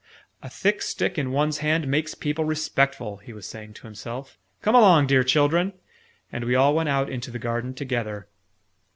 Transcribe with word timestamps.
"A 0.41 0.49
thick 0.49 0.81
stick 0.81 1.19
in 1.19 1.31
one's 1.31 1.59
hand 1.59 1.87
makes 1.87 2.15
people 2.15 2.43
respectful," 2.43 3.17
he 3.17 3.33
was 3.33 3.45
saying 3.45 3.75
to 3.75 3.83
himself. 3.83 4.39
"Come 4.63 4.73
along, 4.73 5.05
dear 5.05 5.23
children!" 5.23 5.73
And 6.31 6.43
we 6.43 6.55
all 6.55 6.73
went 6.73 6.89
out 6.89 7.07
into 7.07 7.29
the 7.29 7.37
garden 7.37 7.75
together. 7.75 8.27